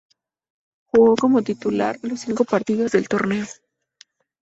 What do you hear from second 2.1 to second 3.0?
cinco partidos